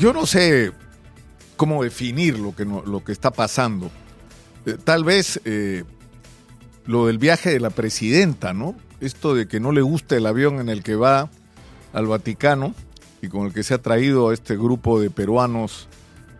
[0.00, 0.72] yo no sé
[1.56, 3.90] cómo definir lo que, lo que está pasando.
[4.66, 5.84] Eh, tal vez eh,
[6.86, 8.76] lo del viaje de la presidenta, ¿no?
[9.00, 11.30] Esto de que no le gusta el avión en el que va
[11.92, 12.74] al Vaticano
[13.22, 15.88] y con el que se ha traído a este grupo de peruanos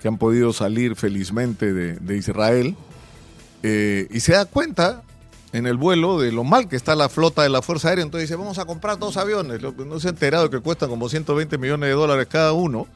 [0.00, 2.76] que han podido salir felizmente de, Israel.
[3.62, 5.02] Eh, y se da cuenta
[5.52, 8.04] en el vuelo de lo mal que está la flota de la Fuerza Aérea.
[8.04, 9.60] Entonces dice, vamos a comprar dos aviones.
[9.62, 12.86] No se ha enterado que cuestan como 120 millones de dólares cada uno.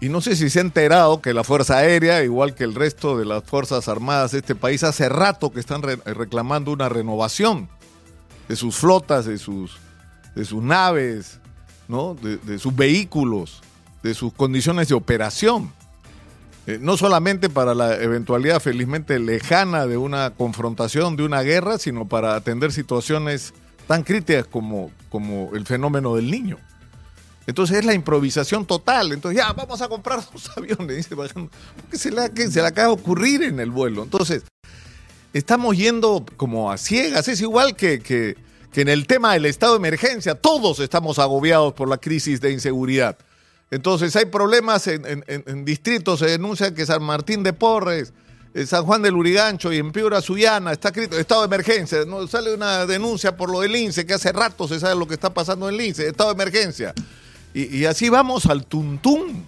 [0.00, 3.18] Y no sé si se ha enterado que la Fuerza Aérea, igual que el resto
[3.18, 7.68] de las Fuerzas Armadas de este país, hace rato que están reclamando una renovación
[8.48, 9.76] de sus flotas, de sus,
[10.34, 11.38] de sus naves,
[11.86, 12.14] ¿no?
[12.14, 13.60] de, sus vehículos,
[14.02, 15.70] de sus condiciones de operación.
[16.66, 22.08] Eh, no solamente para la eventualidad felizmente lejana de una confrontación, de una guerra, sino
[22.08, 23.52] para atender situaciones
[23.86, 26.58] tan críticas como, como el fenómeno del niño.
[27.50, 29.12] Entonces es la improvisación total.
[29.12, 30.96] Entonces ya, vamos a comprar dos aviones.
[30.96, 31.16] Dice,
[31.92, 34.04] se le, se le acaba de ocurrir en el vuelo.
[34.04, 34.44] Entonces,
[35.32, 37.26] estamos yendo como a ciegas.
[37.26, 38.36] Es igual que, que,
[38.74, 40.36] en el tema del estado de emergencia.
[40.36, 43.18] Todos estamos agobiados por la crisis de inseguridad.
[43.72, 48.12] Entonces hay problemas en, en, distritos, se denuncia que San Martín de Porres,
[48.52, 52.04] eh, San Juan del Urigancho y en Piura Suyana está escrito estado de emergencia.
[52.04, 52.26] ¿no?
[52.26, 55.32] Sale una denuncia por lo del INSE, que hace rato se sabe lo que está
[55.32, 56.94] pasando en el INSE, estado de emergencia.
[57.52, 59.46] Y, así vamos al tuntún.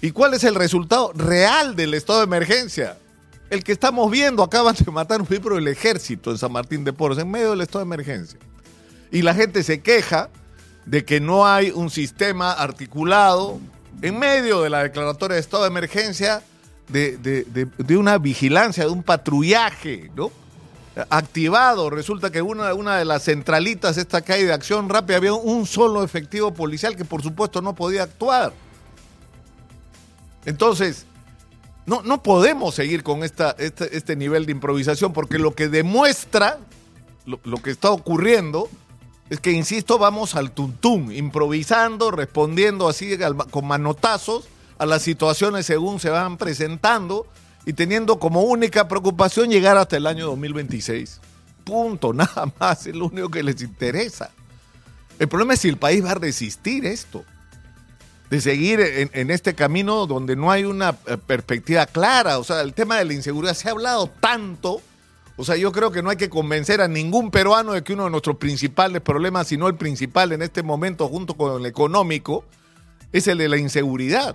[0.00, 2.98] ¿Y cuál es el resultado real del estado de emergencia?
[3.50, 6.92] El que estamos viendo, acaban de matar un miembro del ejército en San Martín de
[6.92, 8.38] Porres, en medio del estado de emergencia.
[9.10, 10.30] Y la gente se queja
[10.86, 13.60] de que no hay un sistema articulado
[14.00, 16.42] en medio de la declaratoria de estado de emergencia
[16.88, 20.30] de, de una vigilancia, de un patrullaje, ¿no?
[21.10, 21.90] Activado.
[21.90, 26.02] Resulta que una, una de las centralitas, esta calle de acción rápida, había un solo
[26.02, 28.52] efectivo policial que por supuesto no podía actuar.
[30.44, 31.06] Entonces,
[31.86, 36.58] no, no podemos seguir con esta, este, este nivel de improvisación porque lo que demuestra
[37.26, 38.68] lo, lo, que está ocurriendo
[39.30, 43.16] es que, insisto, vamos al tuntún, improvisando, respondiendo así
[43.50, 44.44] con manotazos
[44.78, 47.26] a las situaciones según se van presentando
[47.64, 51.20] y teniendo como única preocupación llegar hasta el año 2026.
[51.64, 54.30] Punto, nada más, es lo único que les interesa.
[55.18, 57.24] El problema es si el país va a resistir esto,
[58.30, 62.38] de seguir en, este camino donde no hay una eh, perspectiva clara.
[62.38, 64.80] O sea, el tema de la inseguridad se ha hablado tanto.
[65.36, 68.04] O sea, yo creo que no hay que convencer a ningún peruano de que uno
[68.04, 72.46] de nuestros principales problemas, si no el principal en este momento, junto con el económico,
[73.12, 74.34] es el de la inseguridad.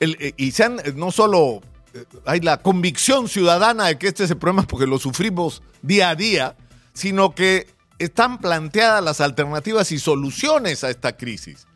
[0.00, 1.62] Eh, y sean, eh, no solo
[1.94, 6.10] eh, hay la convicción ciudadana de que este es el problema porque lo sufrimos día
[6.10, 6.56] a día,
[6.92, 7.66] sino que
[7.98, 11.66] están planteadas las alternativas y soluciones a esta crisis,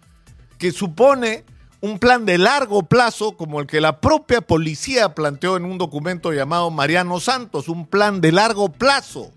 [0.59, 1.45] que supone
[1.81, 6.33] un plan de largo plazo como el que la propia policía planteó en un documento
[6.33, 9.33] llamado Mariano Santos, un plan de largo plazo,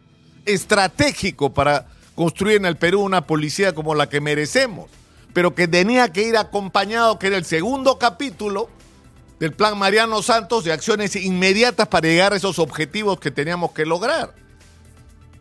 [0.46, 4.90] estratégico para construir en el Perú una policía como la que merecemos
[5.34, 8.70] pero que tenía que ir acompañado, que era el segundo capítulo
[9.40, 13.86] del plan Mariano Santos, de acciones inmediatas para llegar a esos objetivos que teníamos que
[13.86, 14.34] lograr.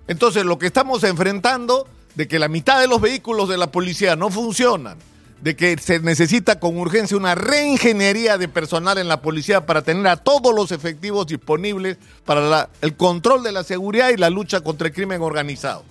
[0.08, 4.16] Entonces, lo que estamos enfrentando, de que la mitad de los vehículos de la policía
[4.16, 4.98] no funcionan,
[5.40, 10.06] de que se necesita con urgencia una reingeniería de personal en la policía para tener
[10.06, 14.88] a todos los efectivos disponibles para el control de la seguridad y la lucha contra
[14.88, 15.84] el crimen organizado.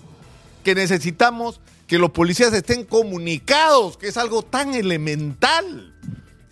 [0.64, 1.60] Que necesitamos
[1.92, 5.94] que los policías estén comunicados, que es algo tan elemental,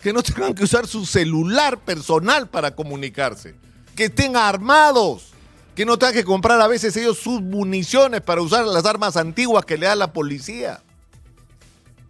[0.02, 3.54] que no tengan que usar su celular personal para comunicarse,
[3.96, 5.32] que estén armados,
[5.74, 9.64] que no tengan que comprar a veces ellos sus municiones para usar las armas antiguas
[9.64, 10.82] que le da la policía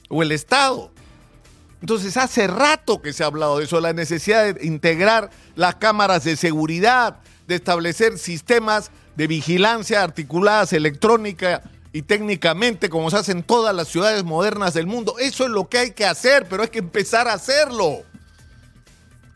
[0.08, 0.90] o el Estado.
[1.80, 6.24] Entonces hace rato que se ha hablado de eso, la necesidad de integrar las cámaras
[6.24, 13.42] de seguridad, de establecer sistemas de vigilancia articuladas electrónica y técnicamente como se hace en
[13.42, 15.16] todas las ciudades modernas del mundo.
[15.18, 18.02] Eso es lo que hay que hacer, pero hay que empezar a hacerlo.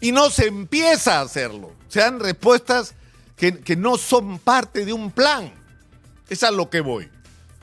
[0.00, 1.72] Y no se empieza a hacerlo.
[1.88, 2.94] Se dan respuestas
[3.36, 5.52] que, que no son parte de un plan.
[6.28, 7.10] Es a lo que voy.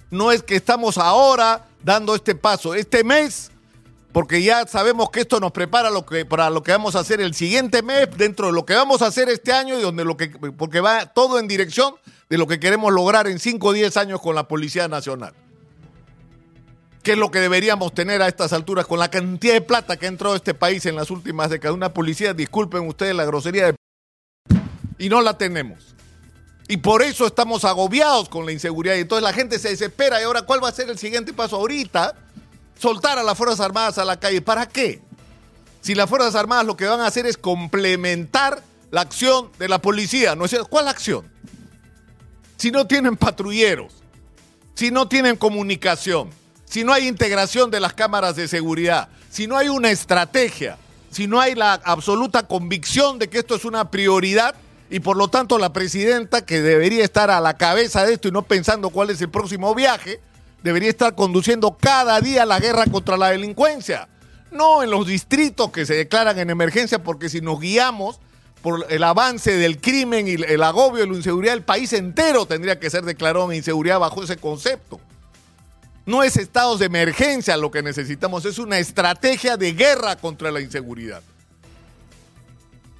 [0.09, 2.73] No es que estamos ahora dando este paso.
[2.75, 3.51] Este mes
[4.11, 7.21] porque ya sabemos que esto nos prepara lo que, para lo que vamos a hacer
[7.21, 10.17] el siguiente mes, dentro de lo que vamos a hacer este año y donde lo
[10.17, 11.95] que, porque va todo en dirección
[12.29, 15.33] de lo que queremos lograr en 5 o 10 años con la Policía Nacional.
[17.03, 20.05] ¿Qué es lo que deberíamos tener a estas alturas con la cantidad de plata que
[20.05, 21.75] ha entrado este país en las últimas décadas?
[21.75, 23.75] Una policía, disculpen ustedes la grosería de...
[24.99, 25.95] Y no la tenemos.
[26.67, 28.95] Y por eso estamos agobiados con la inseguridad.
[28.95, 30.21] Y entonces la gente se desespera.
[30.21, 31.55] ¿Y ahora cuál va a ser el siguiente paso?
[31.55, 32.13] Ahorita
[32.77, 34.41] soltar a las Fuerzas Armadas a la calle.
[34.41, 35.01] ¿Para qué?
[35.81, 39.81] Si las Fuerzas Armadas lo que van a hacer es complementar la acción de la
[39.81, 40.55] policía, ¿no es?
[40.69, 41.29] ¿Cuál acción?
[42.57, 43.93] Si no tienen patrulleros,
[44.75, 46.29] si no tienen comunicación,
[46.65, 50.77] si no hay integración de las cámaras de seguridad, si no hay una estrategia,
[51.09, 54.55] si no hay la absoluta convicción de que esto es una prioridad
[54.89, 58.31] y por lo tanto la presidenta, que debería estar a la cabeza de esto y
[58.31, 60.19] no pensando cuál es el próximo viaje,
[60.63, 64.07] debería estar conduciendo cada día la guerra contra la delincuencia.
[64.51, 68.19] No en los distritos que se declaran en emergencia, porque si nos guiamos
[68.61, 72.79] por el avance del crimen y el agobio y la inseguridad, el país entero tendría
[72.79, 74.99] que ser declarado en inseguridad bajo ese concepto.
[76.05, 80.61] No es estados de emergencia lo que necesitamos, es una estrategia de guerra contra la
[80.61, 81.21] inseguridad.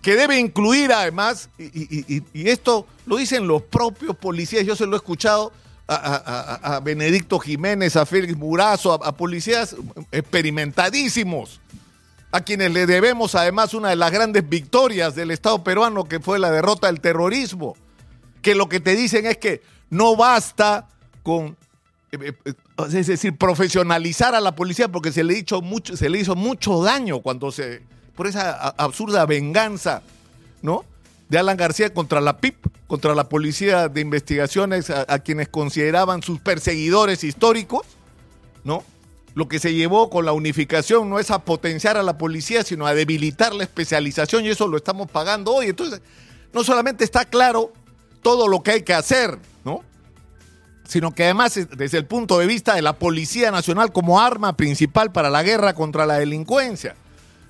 [0.02, 4.98] Que debe incluir además, y, esto lo dicen los propios policías, yo se lo he
[4.98, 5.52] escuchado
[5.94, 9.76] a, Benedicto Jiménez, a Félix Murazo, a, policías
[10.12, 11.60] experimentadísimos,
[12.32, 16.40] a quienes le debemos además una de las grandes victorias del Estado peruano, que fue
[16.40, 17.76] la derrota del terrorismo,
[18.42, 20.88] que lo que te dicen es que no basta
[21.24, 21.58] con
[22.12, 22.54] eh, eh,
[22.94, 26.82] es decir, profesionalizar a la policía porque se le, hizo mucho, se le hizo mucho
[26.82, 27.84] daño cuando se,
[28.16, 30.02] por esa absurda venganza,
[30.62, 30.84] ¿no?
[31.32, 32.58] De Alan García contra la PIP,
[32.88, 37.88] contra la Policía de Investigaciones, a, quienes consideraban sus perseguidores históricos,
[38.66, 38.84] ¿no?
[39.34, 42.86] Lo que se llevó con la unificación no es a potenciar a la policía, sino
[42.86, 45.68] a debilitar la especialización y eso lo estamos pagando hoy.
[45.68, 46.02] Entonces,
[46.52, 47.72] no solamente está claro
[48.22, 49.86] todo lo que hay que hacer, ¿no?
[50.86, 55.14] sino que además desde el punto de vista de la Policía Nacional como arma principal
[55.14, 56.98] para la guerra contra la delincuencia,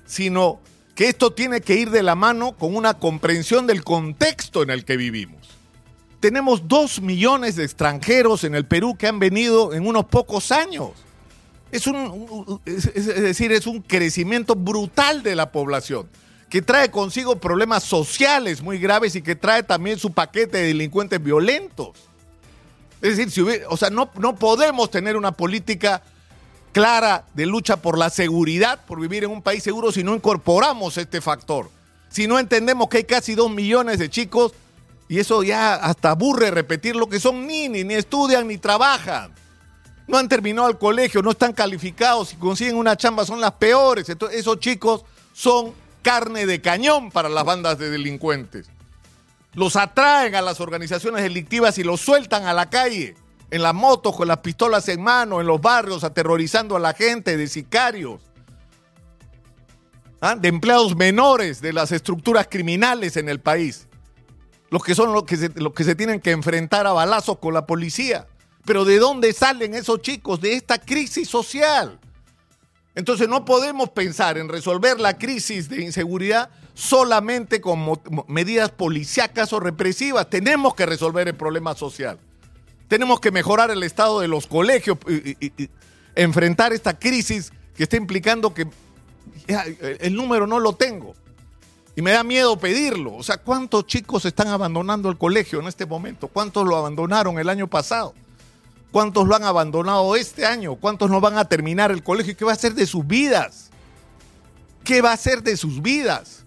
[0.06, 0.60] sino
[0.94, 4.84] que esto tiene que ir de la mano con una comprensión del contexto en el
[4.84, 5.40] que vivimos.
[6.20, 10.90] Tenemos dos millones de extranjeros en el Perú que han venido en unos pocos años.
[11.72, 16.08] Es, un, es, decir, es un crecimiento brutal de la población
[16.50, 21.22] que trae consigo problemas sociales muy graves y que trae también su paquete de delincuentes
[21.22, 21.92] violentos.
[23.00, 26.02] Es decir, si o sea, no, no podemos tener una política
[26.72, 30.96] clara de lucha por la seguridad, por vivir en un país seguro, si no incorporamos
[30.96, 31.70] este factor.
[32.08, 34.52] Si no entendemos que hay casi dos millones de chicos,
[35.08, 39.32] y eso ya hasta aburre repetir lo que son ni, ni estudian ni trabajan.
[40.06, 44.08] No han terminado el colegio, no están calificados, si consiguen una chamba son las peores.
[44.08, 45.72] Entonces, esos chicos son
[46.02, 48.68] carne de cañón para las bandas de delincuentes
[49.54, 53.16] los atraen a las organizaciones delictivas y los sueltan a la calle,
[53.52, 57.36] en las motos, con las pistolas en mano, en los barrios, aterrorizando a la gente,
[57.36, 58.22] de sicarios,
[60.22, 60.34] ¿ah?
[60.34, 63.88] de empleados menores de las estructuras criminales en el país,
[64.70, 67.52] los que son los que, se, los que se tienen que enfrentar a balazos con
[67.52, 68.26] la policía.
[68.64, 70.40] Pero ¿de dónde salen esos chicos?
[70.40, 72.00] De esta crisis social.
[72.94, 79.60] Entonces no podemos pensar en resolver la crisis de inseguridad solamente con medidas policíacas o
[79.60, 80.30] represivas.
[80.30, 82.18] Tenemos que resolver el problema social.
[82.92, 85.50] Tenemos que mejorar el estado de los colegios, y,
[86.14, 88.68] enfrentar esta crisis que está implicando que
[89.46, 91.14] el número no lo tengo.
[91.96, 93.14] Y me da miedo pedirlo.
[93.14, 96.28] O sea, ¿cuántos chicos están abandonando el colegio en este momento?
[96.28, 98.12] ¿Cuántos lo abandonaron el año pasado?
[98.90, 100.74] ¿Cuántos lo han abandonado este año?
[100.74, 102.36] ¿Cuántos no van a terminar el colegio?
[102.36, 103.70] ¿Qué va a hacer de sus vidas?
[104.84, 106.44] ¿Qué va a hacer de sus vidas?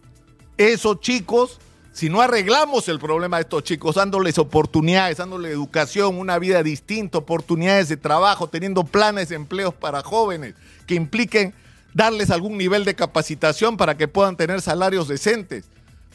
[0.57, 1.59] Esos chicos,
[1.95, 7.19] si no arreglamos el problema de estos chicos, dándoles oportunidades, dándoles educación, una vida distinta,
[7.19, 10.55] oportunidades de trabajo, teniendo planes de empleos para jóvenes
[10.87, 11.53] que impliquen
[11.93, 15.63] darles algún nivel de capacitación para que puedan tener salarios decentes,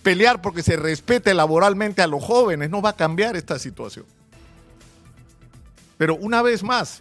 [0.03, 4.05] pelear porque se respete laboralmente a los jóvenes, no va a cambiar esta situación.
[5.97, 7.01] Pero una vez más,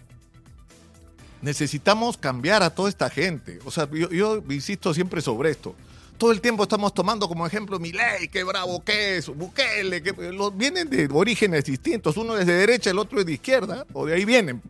[1.42, 3.60] necesitamos cambiar a toda esta gente.
[3.66, 5.76] O sea, yo, insisto siempre sobre esto.
[6.20, 10.12] Todo el tiempo estamos tomando como ejemplo mi ley, qué bravo que es, Bukele, que
[10.54, 12.18] vienen de orígenes distintos.
[12.18, 14.62] Uno es de derecha, el otro es de izquierda, o de ahí vienen.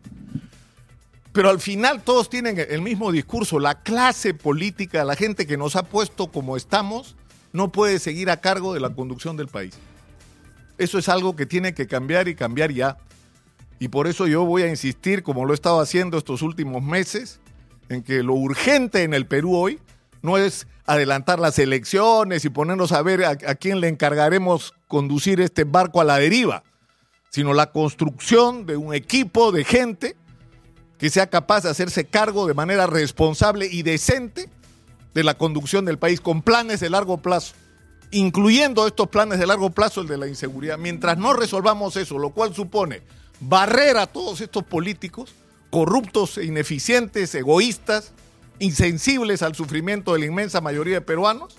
[1.32, 3.58] Pero al final todos tienen el mismo discurso.
[3.58, 7.16] La clase política, la gente que nos ha puesto como estamos,
[7.52, 9.74] no puede seguir a cargo de la conducción del país.
[10.78, 12.96] Eso es algo que tiene que cambiar y cambiar ya.
[13.80, 17.40] Y por eso yo voy a insistir, como lo he estado haciendo estos últimos meses,
[17.88, 19.80] en que lo urgente en el Perú hoy
[20.22, 25.64] no es adelantar las elecciones y ponernos a ver a, quién le encargaremos conducir este
[25.64, 26.64] barco a la deriva,
[27.30, 30.16] sino la construcción de un equipo de gente
[30.98, 34.50] que sea capaz de hacerse cargo de manera responsable y decente
[35.14, 37.54] de la conducción del país con planes de largo plazo,
[38.10, 40.76] incluyendo estos planes de largo plazo el de la inseguridad.
[40.76, 43.02] Mientras no resolvamos eso, lo cual supone
[43.40, 45.34] barrer a todos estos políticos,
[45.70, 48.12] corruptos, ineficientes, egoístas,
[48.60, 51.56] insensibles al sufrimiento de la inmensa mayoría de peruanos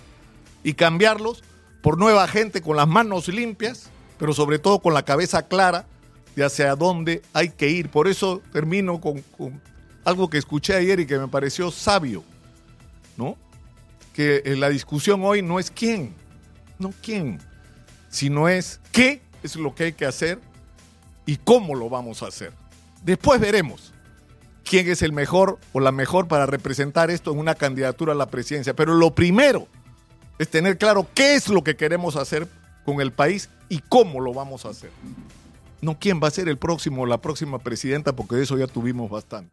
[0.63, 1.43] y cambiarlos
[1.81, 5.85] por nueva gente con las manos limpias, pero sobre todo con la cabeza clara
[6.35, 7.89] de hacia dónde hay que ir.
[7.89, 9.23] Por eso termino con,
[10.05, 12.23] algo que escuché ayer y que me pareció sabio,
[13.17, 13.35] ¿no?
[14.13, 16.13] Que la discusión hoy no es quién,
[16.77, 17.39] no quién,
[18.09, 20.39] sino es qué es lo que hay que hacer
[21.25, 22.53] y cómo lo vamos a hacer.
[23.03, 23.91] Después veremos
[24.71, 28.27] quién es el mejor o la mejor para representar esto en una candidatura a la
[28.27, 28.73] presidencia.
[28.73, 29.67] Pero lo primero
[30.39, 32.47] es tener claro qué es lo que queremos hacer
[32.85, 34.89] con el país y cómo lo vamos a hacer.
[35.81, 38.65] No quién va a ser el próximo o la próxima presidenta, porque de eso ya
[38.65, 39.51] tuvimos bastante.